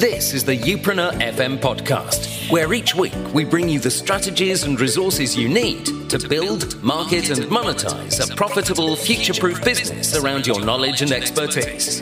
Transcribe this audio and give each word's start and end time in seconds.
This 0.00 0.32
is 0.32 0.46
the 0.46 0.56
Youpreneur 0.56 1.12
FM 1.20 1.58
podcast, 1.58 2.50
where 2.50 2.72
each 2.72 2.94
week 2.94 3.12
we 3.34 3.44
bring 3.44 3.68
you 3.68 3.78
the 3.78 3.90
strategies 3.90 4.62
and 4.62 4.80
resources 4.80 5.36
you 5.36 5.46
need 5.46 6.08
to 6.08 6.18
build, 6.26 6.82
market, 6.82 7.28
and 7.28 7.50
monetize 7.50 8.18
a 8.18 8.34
profitable, 8.34 8.96
future 8.96 9.34
proof 9.34 9.62
business 9.62 10.16
around 10.16 10.46
your 10.46 10.64
knowledge 10.64 11.02
and 11.02 11.12
expertise. 11.12 12.00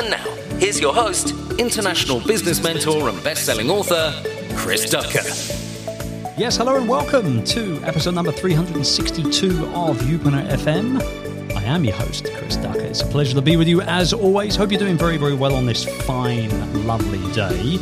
And 0.00 0.10
now, 0.10 0.24
here's 0.58 0.80
your 0.80 0.92
host, 0.92 1.30
international 1.60 2.18
business 2.26 2.60
mentor 2.60 3.08
and 3.08 3.22
best 3.22 3.46
selling 3.46 3.70
author, 3.70 4.12
Chris 4.56 4.90
Ducker. 4.90 5.22
Yes, 6.36 6.56
hello 6.56 6.74
and 6.74 6.88
welcome 6.88 7.44
to 7.44 7.80
episode 7.84 8.16
number 8.16 8.32
362 8.32 9.64
of 9.76 9.98
Youpreneur 9.98 10.48
FM. 10.56 11.27
Am 11.68 11.84
your 11.84 11.96
host, 11.96 12.24
Chris 12.34 12.56
Ducker. 12.56 12.80
It's 12.80 13.02
a 13.02 13.06
pleasure 13.06 13.34
to 13.34 13.42
be 13.42 13.58
with 13.58 13.68
you 13.68 13.82
as 13.82 14.14
always. 14.14 14.56
Hope 14.56 14.72
you're 14.72 14.80
doing 14.80 14.96
very, 14.96 15.18
very 15.18 15.34
well 15.34 15.54
on 15.54 15.66
this 15.66 15.84
fine, 16.06 16.48
lovely 16.86 17.20
day. 17.34 17.78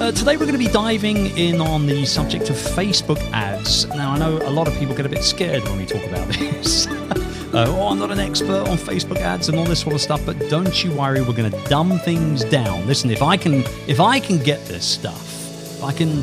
Uh, 0.00 0.12
today, 0.12 0.36
we're 0.36 0.46
going 0.46 0.52
to 0.52 0.58
be 0.58 0.68
diving 0.68 1.36
in 1.36 1.60
on 1.60 1.84
the 1.84 2.06
subject 2.06 2.48
of 2.48 2.54
Facebook 2.54 3.18
ads. 3.32 3.86
Now, 3.88 4.12
I 4.12 4.18
know 4.18 4.38
a 4.38 4.50
lot 4.50 4.68
of 4.68 4.74
people 4.74 4.94
get 4.94 5.04
a 5.04 5.08
bit 5.08 5.24
scared 5.24 5.64
when 5.64 5.78
we 5.78 5.84
talk 5.84 6.04
about 6.04 6.28
this. 6.34 6.86
Uh, 6.86 7.66
oh, 7.70 7.88
I'm 7.88 7.98
not 7.98 8.12
an 8.12 8.20
expert 8.20 8.68
on 8.68 8.76
Facebook 8.78 9.16
ads 9.18 9.48
and 9.48 9.58
all 9.58 9.64
this 9.64 9.80
sort 9.80 9.96
of 9.96 10.00
stuff, 10.00 10.24
but 10.24 10.38
don't 10.48 10.84
you 10.84 10.92
worry, 10.92 11.20
we're 11.20 11.34
going 11.34 11.50
to 11.50 11.68
dumb 11.68 11.98
things 11.98 12.44
down. 12.44 12.86
Listen, 12.86 13.10
if 13.10 13.20
I 13.20 13.36
can, 13.36 13.64
if 13.88 13.98
I 13.98 14.20
can 14.20 14.38
get 14.38 14.64
this 14.66 14.86
stuff, 14.86 15.82
I 15.82 15.92
can 15.92 16.22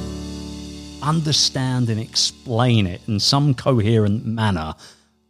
understand 1.03 1.89
and 1.89 1.99
explain 1.99 2.87
it 2.87 3.01
in 3.09 3.19
some 3.19 3.53
coherent 3.53 4.25
manner, 4.25 4.75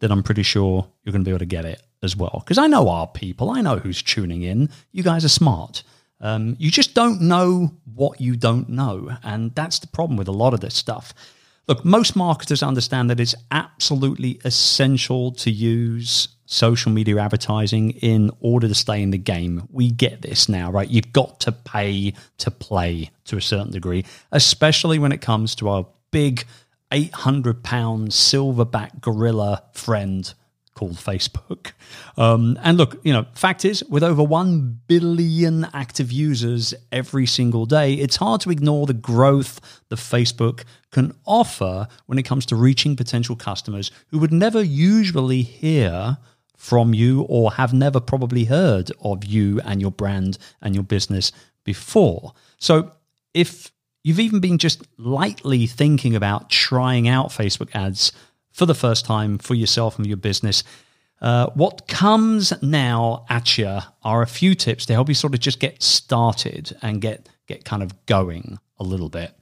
then 0.02 0.12
I'm 0.12 0.24
pretty 0.24 0.44
sure 0.44 0.88
you're 1.04 1.14
going 1.14 1.24
to 1.24 1.28
be 1.28 1.32
able 1.32 1.40
to 1.40 1.46
get 1.46 1.64
it 1.66 1.82
as 2.04 2.16
well. 2.16 2.42
Because 2.44 2.58
I 2.58 2.68
know 2.68 2.90
our 2.90 3.08
people, 3.08 3.50
I 3.50 3.62
know 3.62 3.78
who's 3.78 4.04
tuning 4.04 4.42
in. 4.42 4.70
You 4.92 5.04
guys 5.04 5.24
are 5.24 5.30
smart. 5.30 5.84
Um, 6.20 6.56
you 6.60 6.70
just 6.70 6.94
don't 6.94 7.22
know 7.22 7.72
what 7.96 8.20
you 8.20 8.36
don't 8.36 8.68
know. 8.70 9.18
And 9.24 9.56
that's 9.56 9.80
the 9.80 9.88
problem 9.88 10.18
with 10.18 10.28
a 10.28 10.34
lot 10.34 10.54
of 10.54 10.60
this 10.60 10.76
stuff. 10.76 11.14
Look, 11.68 11.86
most 11.86 12.16
marketers 12.16 12.64
understand 12.64 13.10
that 13.10 13.20
it's 13.20 13.36
absolutely 13.52 14.42
essential 14.44 15.32
to 15.34 15.52
use 15.52 16.28
social 16.46 16.92
media 16.92 17.18
advertising 17.18 17.92
in 17.92 18.30
order 18.42 18.68
to 18.68 18.76
stay 18.76 19.02
in 19.02 19.12
the 19.12 19.18
game. 19.18 19.68
We 19.72 19.90
get 19.90 20.22
this 20.22 20.50
now, 20.50 20.72
right? 20.72 20.90
You've 20.90 21.14
got 21.14 21.40
to 21.42 21.52
pay 21.52 22.14
to 22.40 22.52
play 22.52 23.12
to 23.26 23.38
a 23.38 23.42
certain 23.42 23.72
degree, 23.72 24.04
especially 24.32 25.00
when 25.00 25.12
it 25.12 25.22
comes 25.22 25.56
to 25.56 25.70
our 25.70 25.86
big 26.12 26.46
800 26.92 27.64
pound 27.64 28.10
silverback 28.10 29.02
gorilla 29.02 29.64
friend 29.74 30.34
called 30.74 30.94
Facebook. 30.94 31.74
Um, 32.18 32.58
and 32.64 32.78
look, 32.78 33.00
you 33.04 33.14
know, 33.14 33.26
fact 33.36 33.66
is, 33.66 33.84
with 33.86 34.04
over 34.04 34.24
1 34.24 34.82
billion 34.88 35.68
active 35.74 36.12
users 36.12 36.74
every 36.92 37.26
single 37.26 37.66
day, 37.66 37.94
it's 37.94 38.16
hard 38.16 38.42
to 38.42 38.52
ignore 38.52 38.86
the 38.86 38.94
growth 38.94 39.60
that 39.90 39.98
Facebook 39.98 40.64
can 40.92 41.14
offer 41.26 41.88
when 42.06 42.18
it 42.18 42.24
comes 42.24 42.46
to 42.48 42.56
reaching 42.56 42.96
potential 42.96 43.36
customers 43.36 43.92
who 44.08 44.20
would 44.20 44.32
never 44.32 44.64
usually 44.64 45.42
hear 45.42 46.18
from 46.56 46.94
you 46.94 47.24
or 47.24 47.54
have 47.54 47.74
never 47.74 48.00
probably 48.00 48.46
heard 48.46 48.92
of 49.02 49.26
you 49.26 49.60
and 49.66 49.82
your 49.82 49.92
brand 49.92 50.38
and 50.62 50.74
your 50.74 50.84
business 50.84 51.32
before. 51.64 52.34
So 52.60 52.92
if 53.34 53.72
you've 54.04 54.20
even 54.20 54.40
been 54.40 54.58
just 54.58 54.84
lightly 54.98 55.68
thinking 55.68 56.16
about 56.16 56.50
trying 56.50 57.08
out 57.08 57.30
Facebook 57.30 57.70
ads 57.74 58.12
for 58.52 58.66
the 58.66 58.76
first 58.76 59.06
time 59.06 59.38
for 59.38 59.56
yourself 59.56 59.98
and 59.98 60.06
your 60.06 60.18
business, 60.18 60.64
uh, 61.22 61.48
what 61.54 61.88
comes 61.88 62.52
now 62.64 63.26
at 63.30 63.58
you 63.58 63.80
are 64.04 64.22
a 64.22 64.28
few 64.28 64.56
tips 64.56 64.86
to 64.88 64.94
help 64.94 65.08
you 65.08 65.14
sort 65.14 65.34
of 65.34 65.40
just 65.40 65.60
get 65.60 65.82
started 65.82 66.76
and 66.82 67.02
get 67.02 67.30
get 67.48 67.64
kind 67.64 67.84
of 67.84 68.06
going 68.06 68.58
a 68.80 68.84
little 68.84 69.10
bit. 69.10 69.36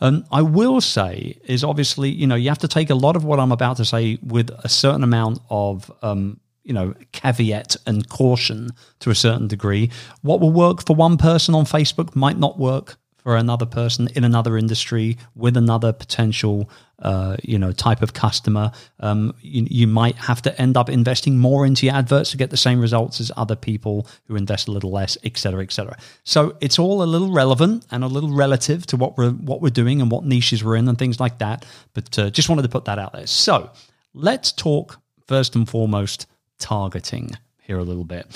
And 0.00 0.24
I 0.30 0.42
will 0.42 0.80
say 0.80 1.38
is 1.44 1.64
obviously 1.64 2.10
you 2.10 2.26
know 2.26 2.36
you 2.36 2.48
have 2.48 2.58
to 2.58 2.68
take 2.68 2.90
a 2.90 2.94
lot 2.94 3.16
of 3.16 3.24
what 3.24 3.40
I'm 3.40 3.52
about 3.52 3.78
to 3.78 3.84
say 3.84 4.18
with 4.22 4.50
a 4.50 4.68
certain 4.68 5.02
amount 5.02 5.40
of 5.50 5.90
um, 6.02 6.38
you 6.62 6.72
know 6.72 6.94
caveat 7.10 7.76
and 7.84 8.08
caution 8.08 8.70
to 9.00 9.10
a 9.10 9.14
certain 9.14 9.48
degree. 9.48 9.90
What 10.22 10.40
will 10.40 10.52
work 10.52 10.86
for 10.86 10.94
one 10.94 11.16
person 11.16 11.54
on 11.56 11.64
Facebook 11.64 12.14
might 12.14 12.38
not 12.38 12.58
work 12.58 12.96
for 13.24 13.36
another 13.36 13.66
person 13.66 14.08
in 14.14 14.22
another 14.22 14.56
industry 14.56 15.18
with 15.34 15.56
another 15.56 15.92
potential 15.92 16.70
uh, 17.00 17.36
you 17.42 17.58
know 17.58 17.72
type 17.72 18.02
of 18.02 18.12
customer 18.12 18.70
um, 19.00 19.34
you, 19.40 19.66
you, 19.68 19.86
might 19.86 20.14
have 20.14 20.40
to 20.40 20.60
end 20.60 20.76
up 20.76 20.88
investing 20.88 21.36
more 21.36 21.66
into 21.66 21.86
your 21.86 21.94
adverts 21.94 22.30
to 22.30 22.36
get 22.36 22.50
the 22.50 22.56
same 22.56 22.80
results 22.80 23.20
as 23.20 23.32
other 23.36 23.56
people 23.56 24.06
who 24.26 24.36
invest 24.36 24.68
a 24.68 24.70
little 24.70 24.92
less 24.92 25.18
etc 25.24 25.60
etc 25.60 25.96
so 26.22 26.56
it's 26.60 26.78
all 26.78 27.02
a 27.02 27.04
little 27.04 27.32
relevant 27.32 27.84
and 27.90 28.04
a 28.04 28.06
little 28.06 28.32
relative 28.32 28.86
to 28.86 28.96
what 28.96 29.18
we're 29.18 29.30
what 29.30 29.60
we're 29.60 29.70
doing 29.70 30.00
and 30.00 30.10
what 30.10 30.24
niches 30.24 30.62
we're 30.62 30.76
in 30.76 30.88
and 30.88 30.98
things 30.98 31.20
like 31.20 31.38
that. 31.38 31.64
But 31.92 32.18
uh, 32.18 32.30
just 32.30 32.48
wanted 32.48 32.62
to 32.62 32.68
put 32.68 32.84
that 32.86 32.98
out 32.98 33.12
there. 33.12 33.26
So 33.26 33.70
let's 34.12 34.52
talk 34.52 35.00
first 35.26 35.54
and 35.54 35.68
foremost 35.68 36.26
targeting 36.58 37.30
here 37.60 37.78
a 37.78 37.84
little 37.84 38.04
bit 38.04 38.26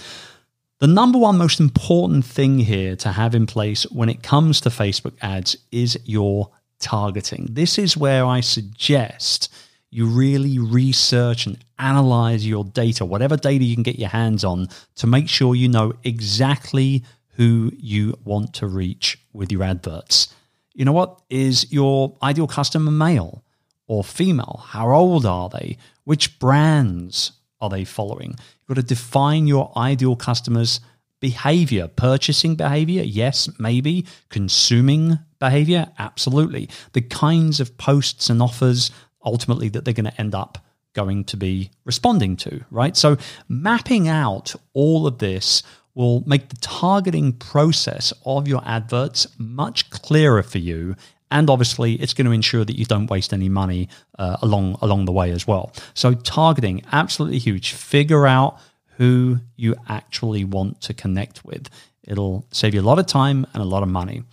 the 0.81 0.87
number 0.87 1.19
one 1.19 1.39
most 1.39 1.59
important 1.59 2.25
thing 2.25 2.59
here 2.59 2.95
to 2.97 3.13
have 3.13 3.35
in 3.35 3.47
place 3.47 3.83
when 3.91 4.09
it 4.09 4.23
comes 4.23 4.61
to 4.61 4.69
Facebook 4.69 5.15
ads 5.21 5.57
is 5.73 5.99
your 6.05 6.51
targeting. 6.79 7.49
This 7.51 7.79
is 7.79 7.97
where 7.97 8.25
I 8.25 8.41
suggest 8.41 9.53
you 9.91 10.07
really 10.07 10.59
research 10.59 11.47
and 11.47 11.59
analyze 11.79 12.47
your 12.47 12.65
data, 12.65 13.05
whatever 13.05 13.37
data 13.37 13.65
you 13.65 13.75
can 13.75 13.83
get 13.83 13.99
your 13.99 14.11
hands 14.11 14.45
on, 14.45 14.69
to 14.97 15.07
make 15.07 15.29
sure 15.29 15.55
you 15.55 15.69
know 15.69 15.95
exactly 16.05 17.03
who 17.35 17.73
you 17.77 18.17
want 18.25 18.55
to 18.55 18.67
reach 18.67 19.19
with 19.33 19.51
your 19.51 19.63
adverts. 19.63 20.33
You 20.75 20.85
know 20.85 20.93
what? 20.93 21.21
Is 21.31 21.73
your 21.73 22.17
ideal 22.23 22.47
customer 22.47 22.91
male 22.91 23.43
or 23.87 24.05
female? 24.05 24.63
How 24.65 24.93
old 24.93 25.27
are 25.27 25.49
they? 25.49 25.79
Which 26.05 26.39
brands 26.39 27.33
are 27.61 27.71
they 27.71 27.85
following? 27.85 28.31
You've 28.31 28.69
got 28.69 28.77
to 28.77 28.83
define 28.83 29.47
your 29.47 29.73
ideal 29.77 30.17
customers' 30.17 30.81
behavior, 31.21 31.89
purchasing 31.89 32.55
behavior, 32.55 33.03
yes, 33.03 33.49
maybe, 33.59 34.07
consuming 34.29 35.19
behavior, 35.39 35.89
absolutely. 35.99 36.69
The 36.93 37.03
kinds 37.03 37.61
of 37.61 37.77
posts 37.77 38.31
and 38.31 38.41
offers 38.41 38.91
ultimately 39.25 39.69
that 39.71 39.85
they're 39.85 39.95
going 39.95 40.05
to 40.07 40.21
end 40.21 40.35
up 40.35 40.65
going 40.95 41.25
to 41.25 41.37
be 41.37 41.71
responding 41.85 42.37
to, 42.37 42.65
right? 42.71 42.97
So 42.97 43.17
mapping 43.49 44.09
out 44.09 44.55
all 44.73 45.07
of 45.07 45.19
this 45.19 45.63
will 45.95 46.23
make 46.27 46.49
the 46.49 46.57
targeting 46.57 47.33
process 47.33 48.13
of 48.25 48.47
your 48.47 48.63
adverts 48.65 49.27
much 49.39 49.91
clearer 49.91 50.43
for 50.43 50.59
you 50.59 50.95
and 51.31 51.51
obviously 51.51 51.95
it's 51.95 52.15
going 52.15 52.27
to 52.27 52.33
ensure 52.33 52.65
that 52.65 52.79
you 52.79 52.85
don't 52.85 53.11
waste 53.11 53.33
any 53.33 53.49
money 53.49 53.89
uh, 54.19 54.37
along 54.43 54.79
along 54.83 55.05
the 55.05 55.13
way 55.13 55.31
as 55.31 55.47
well. 55.47 55.73
So 55.95 56.15
targeting 56.15 56.83
absolutely 56.93 57.39
huge. 57.39 57.73
Figure 57.73 58.27
out 58.27 58.59
who 58.97 59.39
you 59.57 59.77
actually 59.89 60.45
want 60.45 60.81
to 60.83 60.95
connect 60.95 61.45
with. 61.45 61.69
It'll 62.03 62.47
save 62.51 62.75
you 62.75 62.81
a 62.81 62.83
lot 62.83 62.99
of 62.99 63.07
time 63.07 63.47
and 63.53 63.63
a 63.63 63.67
lot 63.67 63.83
of 63.83 63.89
money. 63.89 64.25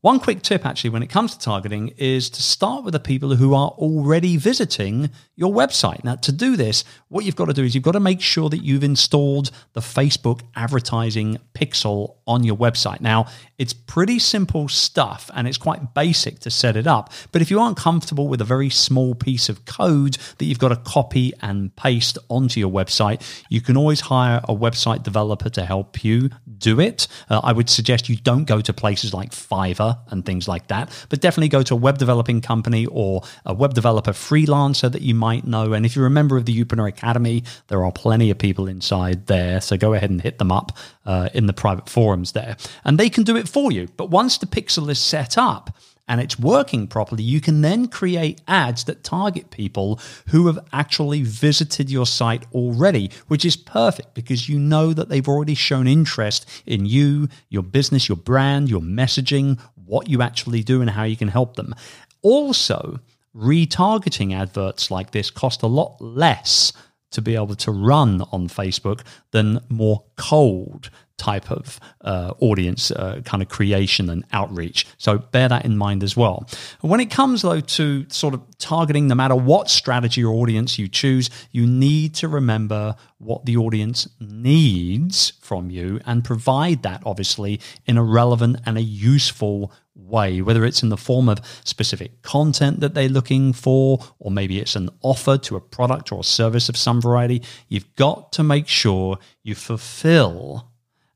One 0.00 0.20
quick 0.20 0.42
tip, 0.42 0.64
actually, 0.64 0.90
when 0.90 1.02
it 1.02 1.08
comes 1.08 1.32
to 1.32 1.40
targeting, 1.40 1.88
is 1.96 2.30
to 2.30 2.42
start 2.42 2.84
with 2.84 2.92
the 2.92 3.00
people 3.00 3.34
who 3.34 3.52
are 3.52 3.70
already 3.70 4.36
visiting 4.36 5.10
your 5.38 5.54
website. 5.54 6.02
Now, 6.02 6.16
to 6.16 6.32
do 6.32 6.56
this, 6.56 6.82
what 7.10 7.24
you've 7.24 7.36
got 7.36 7.44
to 7.44 7.52
do 7.52 7.62
is 7.62 7.72
you've 7.72 7.84
got 7.84 7.92
to 7.92 8.00
make 8.00 8.20
sure 8.20 8.50
that 8.50 8.58
you've 8.58 8.82
installed 8.82 9.52
the 9.72 9.80
Facebook 9.80 10.40
advertising 10.56 11.38
pixel 11.54 12.16
on 12.26 12.42
your 12.42 12.56
website. 12.56 13.00
Now, 13.00 13.26
it's 13.56 13.72
pretty 13.72 14.18
simple 14.18 14.68
stuff 14.68 15.30
and 15.34 15.46
it's 15.46 15.56
quite 15.56 15.94
basic 15.94 16.40
to 16.40 16.50
set 16.50 16.76
it 16.76 16.88
up. 16.88 17.12
But 17.30 17.40
if 17.40 17.52
you 17.52 17.60
aren't 17.60 17.76
comfortable 17.76 18.26
with 18.26 18.40
a 18.40 18.44
very 18.44 18.68
small 18.68 19.14
piece 19.14 19.48
of 19.48 19.64
code 19.64 20.18
that 20.38 20.44
you've 20.44 20.58
got 20.58 20.68
to 20.70 20.76
copy 20.76 21.32
and 21.40 21.74
paste 21.76 22.18
onto 22.28 22.58
your 22.58 22.70
website, 22.70 23.22
you 23.48 23.60
can 23.60 23.76
always 23.76 24.00
hire 24.00 24.40
a 24.44 24.54
website 24.54 25.04
developer 25.04 25.50
to 25.50 25.64
help 25.64 26.02
you 26.02 26.30
do 26.58 26.80
it. 26.80 27.06
Uh, 27.30 27.40
I 27.44 27.52
would 27.52 27.70
suggest 27.70 28.08
you 28.08 28.16
don't 28.16 28.44
go 28.44 28.60
to 28.60 28.72
places 28.72 29.14
like 29.14 29.30
Fiverr 29.30 29.98
and 30.08 30.26
things 30.26 30.48
like 30.48 30.66
that, 30.66 30.90
but 31.08 31.20
definitely 31.20 31.48
go 31.48 31.62
to 31.62 31.74
a 31.74 31.76
web 31.76 31.98
developing 31.98 32.40
company 32.40 32.86
or 32.86 33.22
a 33.46 33.54
web 33.54 33.74
developer 33.74 34.12
freelancer 34.12 34.90
that 34.90 35.02
you 35.02 35.14
might 35.14 35.27
know. 35.36 35.72
And 35.72 35.86
if 35.86 35.94
you're 35.94 36.06
a 36.06 36.10
member 36.10 36.36
of 36.36 36.44
the 36.46 36.64
Youpreneur 36.64 36.88
Academy, 36.88 37.44
there 37.68 37.84
are 37.84 37.92
plenty 37.92 38.30
of 38.30 38.38
people 38.38 38.66
inside 38.66 39.26
there. 39.26 39.60
So 39.60 39.76
go 39.76 39.94
ahead 39.94 40.10
and 40.10 40.20
hit 40.20 40.38
them 40.38 40.52
up 40.52 40.76
uh, 41.06 41.28
in 41.34 41.46
the 41.46 41.52
private 41.52 41.88
forums 41.88 42.32
there. 42.32 42.56
And 42.84 42.98
they 42.98 43.10
can 43.10 43.24
do 43.24 43.36
it 43.36 43.48
for 43.48 43.72
you. 43.72 43.88
But 43.96 44.10
once 44.10 44.38
the 44.38 44.46
pixel 44.46 44.90
is 44.90 44.98
set 44.98 45.38
up, 45.38 45.76
and 46.08 46.20
it's 46.20 46.38
working 46.38 46.88
properly, 46.88 47.22
you 47.22 47.40
can 47.40 47.60
then 47.60 47.86
create 47.86 48.40
ads 48.48 48.84
that 48.84 49.04
target 49.04 49.50
people 49.50 50.00
who 50.28 50.46
have 50.46 50.58
actually 50.72 51.22
visited 51.22 51.90
your 51.90 52.06
site 52.06 52.44
already, 52.52 53.10
which 53.28 53.44
is 53.44 53.56
perfect 53.56 54.14
because 54.14 54.48
you 54.48 54.58
know 54.58 54.94
that 54.94 55.10
they've 55.10 55.28
already 55.28 55.54
shown 55.54 55.86
interest 55.86 56.48
in 56.64 56.86
you, 56.86 57.28
your 57.50 57.62
business, 57.62 58.08
your 58.08 58.16
brand, 58.16 58.70
your 58.70 58.80
messaging, 58.80 59.60
what 59.84 60.08
you 60.08 60.22
actually 60.22 60.62
do, 60.62 60.80
and 60.80 60.90
how 60.90 61.04
you 61.04 61.16
can 61.16 61.28
help 61.28 61.56
them. 61.56 61.74
Also, 62.22 63.00
retargeting 63.34 64.34
adverts 64.34 64.90
like 64.90 65.10
this 65.10 65.30
cost 65.30 65.62
a 65.62 65.66
lot 65.66 66.00
less 66.00 66.72
to 67.10 67.22
be 67.22 67.34
able 67.34 67.54
to 67.54 67.70
run 67.70 68.22
on 68.32 68.48
Facebook 68.48 69.02
than 69.30 69.60
more 69.68 70.04
cold 70.16 70.90
type 71.18 71.50
of 71.50 71.78
uh, 72.00 72.32
audience 72.40 72.90
uh, 72.90 73.20
kind 73.24 73.42
of 73.42 73.48
creation 73.48 74.08
and 74.08 74.24
outreach. 74.32 74.86
So 74.96 75.18
bear 75.18 75.48
that 75.48 75.64
in 75.64 75.76
mind 75.76 76.02
as 76.02 76.16
well. 76.16 76.48
When 76.80 77.00
it 77.00 77.10
comes, 77.10 77.42
though, 77.42 77.60
to 77.60 78.06
sort 78.08 78.34
of 78.34 78.42
targeting, 78.58 79.08
no 79.08 79.14
matter 79.14 79.36
what 79.36 79.68
strategy 79.68 80.24
or 80.24 80.34
audience 80.34 80.78
you 80.78 80.88
choose, 80.88 81.28
you 81.52 81.66
need 81.66 82.14
to 82.16 82.28
remember 82.28 82.94
what 83.18 83.44
the 83.44 83.56
audience 83.56 84.08
needs 84.20 85.32
from 85.40 85.70
you 85.70 86.00
and 86.06 86.24
provide 86.24 86.82
that, 86.84 87.02
obviously, 87.04 87.60
in 87.86 87.98
a 87.98 88.02
relevant 88.02 88.60
and 88.64 88.78
a 88.78 88.82
useful 88.82 89.72
way, 89.94 90.40
whether 90.40 90.64
it's 90.64 90.82
in 90.82 90.88
the 90.88 90.96
form 90.96 91.28
of 91.28 91.40
specific 91.64 92.22
content 92.22 92.80
that 92.80 92.94
they're 92.94 93.08
looking 93.08 93.52
for, 93.52 93.98
or 94.20 94.30
maybe 94.30 94.60
it's 94.60 94.76
an 94.76 94.88
offer 95.02 95.36
to 95.36 95.56
a 95.56 95.60
product 95.60 96.12
or 96.12 96.20
a 96.20 96.24
service 96.24 96.68
of 96.68 96.76
some 96.76 97.00
variety. 97.00 97.42
You've 97.68 97.94
got 97.96 98.32
to 98.32 98.42
make 98.42 98.68
sure 98.68 99.18
you 99.42 99.54
fulfill 99.54 100.67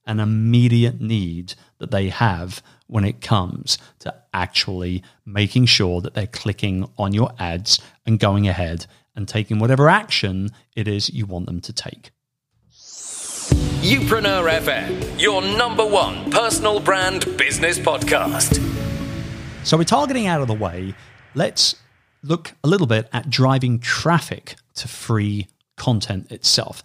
an 0.07 0.21
immediate 0.21 1.01
need 1.01 1.55
that 1.79 1.91
they 1.91 2.09
have 2.09 2.63
when 2.87 3.05
it 3.05 3.21
comes 3.21 3.79
to 4.01 4.15
actually 4.35 5.03
making 5.25 5.67
sure 5.67 6.01
that 6.01 6.15
they're 6.15 6.27
clicking 6.27 6.89
on 6.99 7.13
your 7.13 7.31
ads 7.39 7.81
and 8.07 8.19
going 8.19 8.49
ahead 8.49 8.87
and 9.15 9.29
taking 9.29 9.59
whatever 9.59 9.89
action 9.89 10.51
it 10.75 10.89
is 10.89 11.11
you 11.11 11.27
want 11.27 11.47
them 11.47 11.61
to 11.61 11.73
take. 11.73 12.11
Youpreneur 13.83 14.49
FM, 14.61 15.21
your 15.21 15.43
number 15.43 15.85
one 15.85 16.31
personal 16.31 16.79
brand 16.79 17.25
business 17.37 17.79
podcast. 17.79 18.61
So 19.65 19.77
we're 19.77 19.85
targeting 19.85 20.27
out 20.27 20.41
of 20.41 20.49
the 20.49 20.55
way. 20.55 20.95
Let's 21.35 21.77
look 22.23 22.53
a 22.63 22.69
little 22.69 22.87
bit 22.87 23.09
at 23.13 23.29
driving 23.29 23.81
traffic 23.81 24.55
to 24.75 24.89
free 24.89 25.49
content 25.77 26.31
itself. 26.31 26.83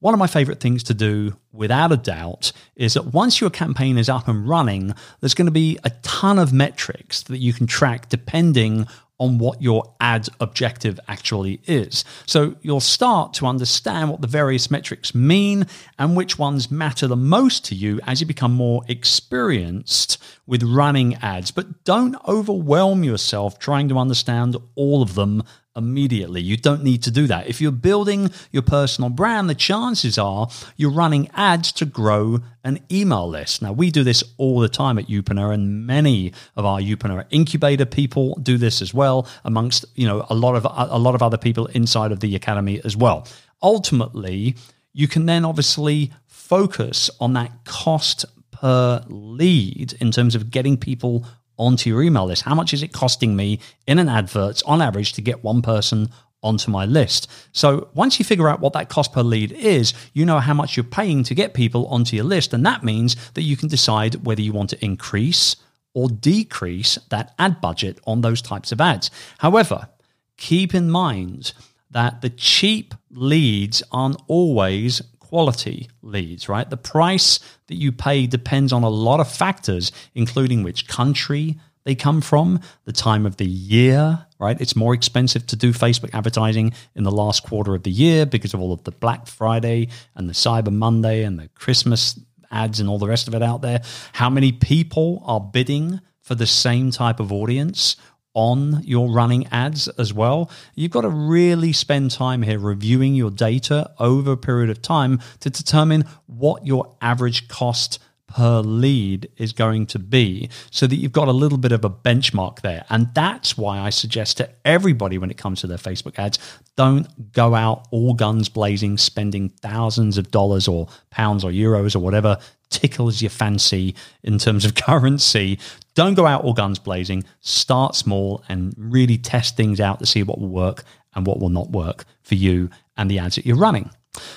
One 0.00 0.14
of 0.14 0.18
my 0.18 0.26
favorite 0.26 0.60
things 0.60 0.82
to 0.84 0.94
do, 0.94 1.36
without 1.52 1.92
a 1.92 1.96
doubt, 1.98 2.52
is 2.74 2.94
that 2.94 3.12
once 3.12 3.38
your 3.38 3.50
campaign 3.50 3.98
is 3.98 4.08
up 4.08 4.28
and 4.28 4.48
running, 4.48 4.94
there's 5.20 5.34
going 5.34 5.46
to 5.46 5.52
be 5.52 5.78
a 5.84 5.90
ton 6.00 6.38
of 6.38 6.54
metrics 6.54 7.22
that 7.24 7.36
you 7.36 7.52
can 7.52 7.66
track 7.66 8.08
depending 8.08 8.86
on 9.18 9.36
what 9.36 9.60
your 9.60 9.94
ad 10.00 10.26
objective 10.40 10.98
actually 11.06 11.60
is. 11.66 12.06
So 12.24 12.56
you'll 12.62 12.80
start 12.80 13.34
to 13.34 13.46
understand 13.46 14.08
what 14.08 14.22
the 14.22 14.26
various 14.26 14.70
metrics 14.70 15.14
mean 15.14 15.66
and 15.98 16.16
which 16.16 16.38
ones 16.38 16.70
matter 16.70 17.06
the 17.06 17.16
most 17.16 17.66
to 17.66 17.74
you 17.74 18.00
as 18.06 18.22
you 18.22 18.26
become 18.26 18.52
more 18.52 18.82
experienced 18.88 20.16
with 20.46 20.62
running 20.62 21.16
ads. 21.16 21.50
But 21.50 21.84
don't 21.84 22.16
overwhelm 22.26 23.04
yourself 23.04 23.58
trying 23.58 23.90
to 23.90 23.98
understand 23.98 24.56
all 24.74 25.02
of 25.02 25.14
them 25.14 25.42
immediately. 25.80 26.40
You 26.40 26.56
don't 26.56 26.84
need 26.84 27.02
to 27.02 27.10
do 27.10 27.26
that. 27.26 27.48
If 27.48 27.60
you're 27.60 27.72
building 27.72 28.30
your 28.52 28.62
personal 28.62 29.10
brand, 29.10 29.50
the 29.50 29.54
chances 29.56 30.16
are 30.16 30.48
you're 30.76 30.92
running 30.92 31.28
ads 31.34 31.72
to 31.72 31.84
grow 31.84 32.40
an 32.62 32.78
email 32.92 33.28
list. 33.28 33.62
Now, 33.62 33.72
we 33.72 33.90
do 33.90 34.04
this 34.04 34.22
all 34.36 34.60
the 34.60 34.68
time 34.68 34.98
at 34.98 35.08
Youpreneur, 35.08 35.52
and 35.52 35.86
many 35.86 36.32
of 36.54 36.64
our 36.64 36.78
Youpreneur 36.78 37.26
incubator 37.30 37.86
people 37.86 38.38
do 38.42 38.56
this 38.56 38.80
as 38.80 38.94
well, 38.94 39.26
amongst 39.44 39.84
you 39.96 40.06
know 40.06 40.24
a 40.30 40.34
lot 40.34 40.54
of 40.54 40.64
a 40.64 40.98
lot 40.98 41.16
of 41.16 41.22
other 41.22 41.38
people 41.38 41.66
inside 41.66 42.12
of 42.12 42.20
the 42.20 42.36
academy 42.36 42.80
as 42.84 42.96
well. 42.96 43.26
Ultimately, 43.62 44.54
you 44.92 45.08
can 45.08 45.26
then 45.26 45.44
obviously 45.44 46.12
focus 46.26 47.10
on 47.20 47.32
that 47.34 47.64
cost 47.64 48.24
per 48.50 49.04
lead 49.08 49.94
in 50.00 50.10
terms 50.10 50.34
of 50.34 50.50
getting 50.50 50.76
people 50.76 51.24
onto 51.60 51.90
your 51.90 52.02
email 52.02 52.26
list? 52.26 52.42
How 52.42 52.54
much 52.54 52.72
is 52.72 52.82
it 52.82 52.92
costing 52.92 53.36
me 53.36 53.60
in 53.86 53.98
an 53.98 54.08
advert 54.08 54.62
on 54.64 54.80
average 54.82 55.12
to 55.12 55.22
get 55.22 55.44
one 55.44 55.62
person 55.62 56.08
onto 56.42 56.70
my 56.70 56.86
list? 56.86 57.30
So 57.52 57.90
once 57.94 58.18
you 58.18 58.24
figure 58.24 58.48
out 58.48 58.60
what 58.60 58.72
that 58.72 58.88
cost 58.88 59.12
per 59.12 59.22
lead 59.22 59.52
is, 59.52 59.92
you 60.14 60.24
know 60.24 60.40
how 60.40 60.54
much 60.54 60.76
you're 60.76 60.84
paying 60.84 61.22
to 61.24 61.34
get 61.34 61.54
people 61.54 61.86
onto 61.86 62.16
your 62.16 62.24
list. 62.24 62.54
And 62.54 62.64
that 62.64 62.82
means 62.82 63.14
that 63.34 63.42
you 63.42 63.56
can 63.56 63.68
decide 63.68 64.26
whether 64.26 64.40
you 64.40 64.52
want 64.52 64.70
to 64.70 64.84
increase 64.84 65.56
or 65.92 66.08
decrease 66.08 66.98
that 67.10 67.34
ad 67.38 67.60
budget 67.60 68.00
on 68.06 68.22
those 68.22 68.40
types 68.40 68.72
of 68.72 68.80
ads. 68.80 69.10
However, 69.38 69.88
keep 70.36 70.74
in 70.74 70.90
mind 70.90 71.52
that 71.90 72.22
the 72.22 72.30
cheap 72.30 72.94
leads 73.10 73.82
aren't 73.92 74.20
always 74.28 75.02
quality 75.30 75.88
leads, 76.02 76.48
right? 76.48 76.68
The 76.68 76.76
price 76.76 77.38
that 77.68 77.76
you 77.76 77.92
pay 77.92 78.26
depends 78.26 78.72
on 78.72 78.82
a 78.82 78.88
lot 78.88 79.20
of 79.20 79.30
factors, 79.30 79.92
including 80.12 80.64
which 80.64 80.88
country 80.88 81.56
they 81.84 81.94
come 81.94 82.20
from, 82.20 82.60
the 82.84 82.92
time 82.92 83.24
of 83.24 83.36
the 83.36 83.46
year, 83.46 84.26
right? 84.40 84.60
It's 84.60 84.74
more 84.74 84.92
expensive 84.92 85.46
to 85.46 85.56
do 85.56 85.72
Facebook 85.72 86.10
advertising 86.12 86.72
in 86.96 87.04
the 87.04 87.12
last 87.12 87.44
quarter 87.44 87.76
of 87.76 87.84
the 87.84 87.92
year 87.92 88.26
because 88.26 88.54
of 88.54 88.60
all 88.60 88.72
of 88.72 88.82
the 88.82 88.90
Black 88.90 89.28
Friday 89.28 89.88
and 90.16 90.28
the 90.28 90.34
Cyber 90.34 90.72
Monday 90.72 91.22
and 91.22 91.38
the 91.38 91.48
Christmas 91.48 92.18
ads 92.50 92.80
and 92.80 92.88
all 92.88 92.98
the 92.98 93.06
rest 93.06 93.28
of 93.28 93.34
it 93.34 93.42
out 93.42 93.62
there. 93.62 93.82
How 94.12 94.28
many 94.28 94.50
people 94.50 95.22
are 95.24 95.40
bidding 95.40 96.00
for 96.20 96.34
the 96.34 96.46
same 96.46 96.90
type 96.90 97.20
of 97.20 97.32
audience? 97.32 97.96
On 98.34 98.82
your 98.84 99.10
running 99.10 99.46
ads 99.48 99.88
as 99.88 100.12
well. 100.14 100.50
You've 100.74 100.92
got 100.92 101.02
to 101.02 101.08
really 101.08 101.72
spend 101.72 102.10
time 102.10 102.42
here 102.42 102.58
reviewing 102.58 103.14
your 103.14 103.30
data 103.30 103.90
over 103.98 104.32
a 104.32 104.36
period 104.36 104.70
of 104.70 104.82
time 104.82 105.20
to 105.40 105.50
determine 105.50 106.04
what 106.26 106.66
your 106.66 106.96
average 107.00 107.48
cost 107.48 107.98
per 108.30 108.60
lead 108.60 109.28
is 109.36 109.52
going 109.52 109.86
to 109.86 109.98
be 109.98 110.48
so 110.70 110.86
that 110.86 110.96
you've 110.96 111.12
got 111.12 111.28
a 111.28 111.32
little 111.32 111.58
bit 111.58 111.72
of 111.72 111.84
a 111.84 111.90
benchmark 111.90 112.60
there. 112.60 112.84
And 112.88 113.12
that's 113.12 113.58
why 113.58 113.80
I 113.80 113.90
suggest 113.90 114.36
to 114.38 114.48
everybody 114.64 115.18
when 115.18 115.30
it 115.30 115.36
comes 115.36 115.60
to 115.60 115.66
their 115.66 115.78
Facebook 115.78 116.18
ads, 116.18 116.38
don't 116.76 117.32
go 117.32 117.54
out 117.54 117.88
all 117.90 118.14
guns 118.14 118.48
blazing, 118.48 118.98
spending 118.98 119.48
thousands 119.48 120.16
of 120.16 120.30
dollars 120.30 120.68
or 120.68 120.86
pounds 121.10 121.44
or 121.44 121.50
euros 121.50 121.96
or 121.96 121.98
whatever 121.98 122.38
tickles 122.70 123.20
your 123.20 123.30
fancy 123.30 123.96
in 124.22 124.38
terms 124.38 124.64
of 124.64 124.74
currency. 124.86 125.58
Don't 125.94 126.14
go 126.14 126.26
out 126.26 126.44
all 126.44 126.54
guns 126.54 126.78
blazing. 126.78 127.24
Start 127.40 127.96
small 127.96 128.44
and 128.48 128.72
really 128.78 129.18
test 129.18 129.56
things 129.56 129.80
out 129.80 129.98
to 129.98 130.06
see 130.06 130.22
what 130.22 130.38
will 130.38 130.48
work 130.48 130.84
and 131.14 131.26
what 131.26 131.40
will 131.40 131.48
not 131.48 131.70
work 131.70 132.04
for 132.22 132.36
you 132.36 132.70
and 132.96 133.10
the 133.10 133.18
ads 133.18 133.34
that 133.34 133.44
you're 133.44 133.56
running. 133.56 133.90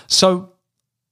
So, 0.07 0.52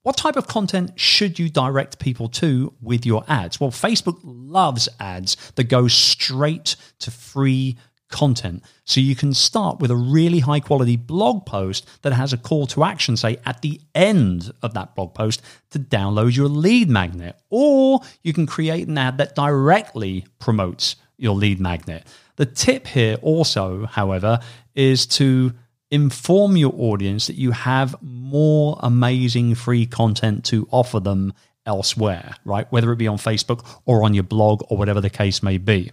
what 0.03 0.17
type 0.17 0.35
of 0.35 0.47
content 0.47 0.99
should 0.99 1.37
you 1.37 1.49
direct 1.49 1.99
people 1.99 2.27
to 2.29 2.73
with 2.81 3.05
your 3.05 3.23
ads? 3.27 3.59
Well, 3.59 3.71
Facebook 3.71 4.19
loves 4.23 4.89
ads 4.99 5.37
that 5.55 5.65
go 5.65 5.87
straight 5.87 6.75
to 6.99 7.11
free 7.11 7.77
content. 8.09 8.63
So 8.83 8.99
you 8.99 9.15
can 9.15 9.33
start 9.33 9.79
with 9.79 9.89
a 9.89 9.95
really 9.95 10.39
high 10.39 10.59
quality 10.59 10.97
blog 10.97 11.45
post 11.45 11.87
that 12.01 12.13
has 12.13 12.33
a 12.33 12.37
call 12.37 12.67
to 12.67 12.83
action, 12.83 13.15
say 13.15 13.37
at 13.45 13.61
the 13.61 13.79
end 13.95 14.51
of 14.61 14.73
that 14.73 14.95
blog 14.95 15.13
post 15.13 15.41
to 15.71 15.79
download 15.79 16.35
your 16.35 16.49
lead 16.49 16.89
magnet. 16.89 17.39
Or 17.49 18.01
you 18.21 18.33
can 18.33 18.45
create 18.45 18.87
an 18.87 18.97
ad 18.97 19.17
that 19.19 19.35
directly 19.35 20.25
promotes 20.39 20.97
your 21.17 21.35
lead 21.35 21.59
magnet. 21.59 22.05
The 22.35 22.45
tip 22.45 22.87
here 22.87 23.17
also, 23.21 23.85
however, 23.85 24.39
is 24.75 25.05
to 25.05 25.53
inform 25.91 26.55
your 26.55 26.73
audience 26.75 27.27
that 27.27 27.35
you 27.35 27.51
have 27.51 27.95
more 28.01 28.79
amazing 28.81 29.55
free 29.55 29.85
content 29.85 30.45
to 30.45 30.67
offer 30.71 30.99
them 30.99 31.33
elsewhere, 31.65 32.33
right? 32.45 32.71
Whether 32.71 32.91
it 32.91 32.97
be 32.97 33.07
on 33.07 33.17
Facebook 33.17 33.65
or 33.85 34.03
on 34.03 34.13
your 34.13 34.23
blog 34.23 34.63
or 34.69 34.77
whatever 34.77 35.01
the 35.01 35.09
case 35.09 35.43
may 35.43 35.57
be. 35.57 35.91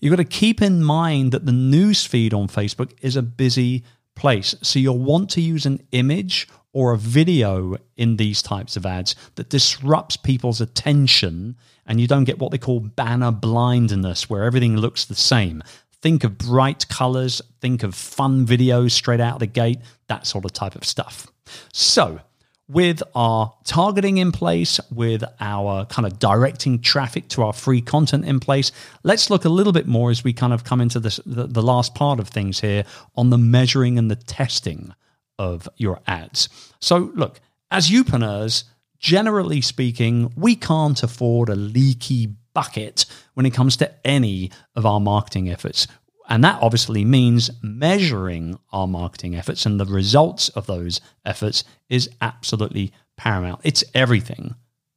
You've 0.00 0.10
got 0.10 0.16
to 0.16 0.24
keep 0.24 0.60
in 0.60 0.82
mind 0.82 1.32
that 1.32 1.46
the 1.46 1.52
news 1.52 2.04
feed 2.04 2.34
on 2.34 2.48
Facebook 2.48 2.92
is 3.00 3.16
a 3.16 3.22
busy 3.22 3.84
place. 4.16 4.54
So 4.62 4.78
you'll 4.78 4.98
want 4.98 5.30
to 5.30 5.40
use 5.40 5.66
an 5.66 5.80
image 5.92 6.48
or 6.72 6.92
a 6.92 6.98
video 6.98 7.76
in 7.96 8.16
these 8.16 8.42
types 8.42 8.76
of 8.76 8.84
ads 8.84 9.14
that 9.36 9.48
disrupts 9.48 10.16
people's 10.16 10.60
attention 10.60 11.56
and 11.86 12.00
you 12.00 12.06
don't 12.06 12.24
get 12.24 12.38
what 12.38 12.50
they 12.50 12.58
call 12.58 12.80
banner 12.80 13.30
blindness, 13.30 14.28
where 14.28 14.44
everything 14.44 14.76
looks 14.76 15.04
the 15.04 15.14
same. 15.14 15.62
Think 16.04 16.22
of 16.22 16.36
bright 16.36 16.86
colors, 16.90 17.40
think 17.62 17.82
of 17.82 17.94
fun 17.94 18.46
videos 18.46 18.90
straight 18.90 19.20
out 19.20 19.36
of 19.36 19.40
the 19.40 19.46
gate, 19.46 19.78
that 20.08 20.26
sort 20.26 20.44
of 20.44 20.52
type 20.52 20.74
of 20.74 20.84
stuff. 20.84 21.26
So, 21.72 22.20
with 22.68 23.02
our 23.14 23.54
targeting 23.64 24.18
in 24.18 24.30
place, 24.30 24.78
with 24.92 25.24
our 25.40 25.86
kind 25.86 26.04
of 26.04 26.18
directing 26.18 26.82
traffic 26.82 27.28
to 27.28 27.42
our 27.42 27.54
free 27.54 27.80
content 27.80 28.26
in 28.26 28.38
place, 28.38 28.70
let's 29.02 29.30
look 29.30 29.46
a 29.46 29.48
little 29.48 29.72
bit 29.72 29.86
more 29.86 30.10
as 30.10 30.22
we 30.22 30.34
kind 30.34 30.52
of 30.52 30.62
come 30.62 30.82
into 30.82 31.00
this, 31.00 31.20
the, 31.24 31.46
the 31.46 31.62
last 31.62 31.94
part 31.94 32.20
of 32.20 32.28
things 32.28 32.60
here 32.60 32.84
on 33.16 33.30
the 33.30 33.38
measuring 33.38 33.96
and 33.96 34.10
the 34.10 34.16
testing 34.16 34.94
of 35.38 35.66
your 35.78 36.00
ads. 36.06 36.50
So, 36.82 37.12
look, 37.14 37.40
as 37.70 37.88
Youpreneurs, 37.88 38.64
generally 38.98 39.62
speaking, 39.62 40.34
we 40.36 40.54
can't 40.54 41.02
afford 41.02 41.48
a 41.48 41.56
leaky 41.56 42.34
bucket 42.54 43.04
when 43.34 43.44
it 43.44 43.52
comes 43.52 43.76
to 43.76 44.06
any 44.06 44.50
of 44.74 44.86
our 44.86 45.00
marketing 45.00 45.50
efforts. 45.50 45.86
And 46.28 46.42
that 46.42 46.62
obviously 46.62 47.04
means 47.04 47.50
measuring 47.62 48.58
our 48.72 48.88
marketing 48.88 49.34
efforts 49.34 49.66
and 49.66 49.78
the 49.78 49.84
results 49.84 50.48
of 50.50 50.66
those 50.66 51.00
efforts 51.24 51.64
is 51.90 52.08
absolutely 52.22 52.92
paramount. 53.16 53.60
It's 53.62 53.84
everything, 53.92 54.54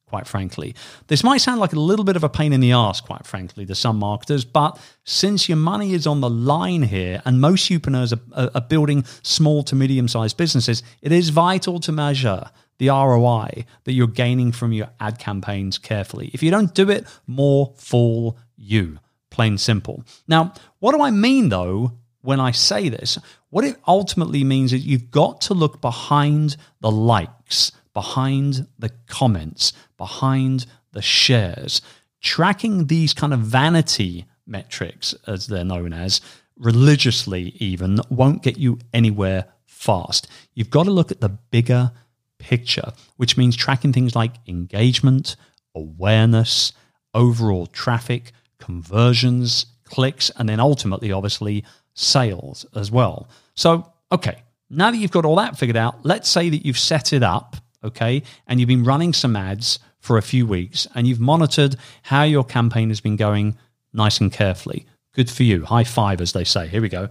quite 0.08 0.26
frankly. 0.26 0.74
This 1.08 1.26
might 1.26 1.42
sound 1.42 1.60
like 1.60 1.74
a 1.74 1.80
little 1.80 2.06
bit 2.06 2.16
of 2.16 2.24
a 2.24 2.30
pain 2.30 2.54
in 2.54 2.62
the 2.62 2.72
ass, 2.72 3.02
quite 3.02 3.26
frankly, 3.26 3.66
to 3.66 3.76
some 3.76 4.00
marketers, 4.00 4.46
but 4.46 4.80
since 5.04 5.50
your 5.50 5.58
money 5.58 5.94
is 5.94 6.08
on 6.08 6.22
the 6.22 6.30
line 6.30 6.84
here 6.84 7.22
and 7.26 7.42
most 7.42 7.70
entrepreneurs 7.70 8.14
are, 8.14 8.50
are 8.56 8.62
building 8.62 9.04
small 9.22 9.64
to 9.64 9.76
medium 9.76 10.08
sized 10.08 10.38
businesses, 10.38 10.82
it 11.02 11.12
is 11.12 11.30
vital 11.30 11.82
to 11.82 11.92
measure 11.92 12.50
the 12.80 12.90
ROI 12.90 13.66
that 13.84 13.94
you're 13.94 14.08
gaining 14.08 14.52
from 14.52 14.74
your 14.74 14.90
ad 15.00 15.20
campaigns 15.20 15.78
carefully. 15.78 16.30
If 16.34 16.44
you 16.44 16.52
don't 16.52 16.74
do 16.74 16.90
it, 16.90 17.06
more 17.26 17.74
fool 17.78 18.38
you. 18.56 19.00
Plain 19.30 19.58
simple. 19.58 20.04
Now, 20.28 20.54
what 20.80 20.94
do 20.94 21.02
I 21.02 21.12
mean 21.12 21.50
though 21.50 21.94
when 22.22 22.40
I 22.40 22.52
say 22.52 22.90
this? 22.90 23.18
What 23.50 23.66
it 23.66 23.78
ultimately 23.88 24.44
means 24.44 24.74
is 24.74 24.86
you've 24.86 25.12
got 25.12 25.42
to 25.42 25.54
look 25.54 25.82
behind 25.82 26.58
the 26.82 26.92
likes, 26.92 27.72
behind 27.94 28.68
the 28.78 28.90
comments, 29.08 29.74
behind 29.98 30.66
the 30.92 31.02
shares. 31.02 31.82
Tracking 32.22 32.88
these 32.88 33.14
kind 33.14 33.34
of 33.34 33.40
vanity 33.40 34.26
metrics, 34.46 35.14
as 35.26 35.48
they're 35.48 35.64
known 35.64 35.94
as, 35.94 36.20
religiously 36.58 37.56
even, 37.60 38.00
won't 38.10 38.44
get 38.44 38.58
you 38.58 38.80
anywhere 38.94 39.46
fast. 39.66 40.28
You've 40.54 40.70
got 40.70 40.84
to 40.84 40.92
look 40.92 41.12
at 41.12 41.22
the 41.22 41.30
bigger 41.30 41.92
picture, 42.40 42.92
which 43.18 43.38
means 43.38 43.56
tracking 43.56 43.94
things 43.94 44.16
like 44.16 44.34
engagement, 44.48 45.36
awareness, 45.76 46.74
overall 47.14 47.68
traffic, 47.68 48.32
conversions, 48.60 49.66
clicks, 49.86 50.30
and 50.38 50.48
then 50.48 50.60
ultimately, 50.60 51.12
obviously, 51.12 51.64
sales 51.94 52.66
as 52.76 52.92
well. 52.92 53.30
So, 53.56 53.92
okay, 54.12 54.44
now 54.70 54.92
that 54.92 54.98
you've 54.98 55.12
got 55.12 55.26
all 55.26 55.38
that 55.38 55.58
figured 55.58 55.78
out, 55.78 56.06
let's 56.06 56.30
say 56.30 56.50
that 56.50 56.66
you've 56.66 56.78
set 56.80 57.14
it 57.14 57.24
up, 57.24 57.56
okay, 57.84 58.24
and 58.48 58.60
you've 58.60 58.68
been 58.68 58.84
running 58.84 59.14
some 59.14 59.36
ads 59.36 59.80
for 60.00 60.18
a 60.18 60.22
few 60.22 60.46
weeks 60.46 60.88
and 60.96 61.08
you've 61.08 61.20
monitored 61.20 61.76
how 62.04 62.24
your 62.24 62.44
campaign 62.44 62.90
has 62.90 63.02
been 63.02 63.16
going 63.16 63.58
nice 63.94 64.20
and 64.20 64.32
carefully. 64.32 64.86
Good 65.14 65.30
for 65.30 65.44
you. 65.44 65.66
High 65.66 65.84
five, 65.84 66.22
as 66.22 66.34
they 66.34 66.44
say. 66.44 66.68
Here 66.68 66.82
we 66.82 66.90
go. 66.90 67.10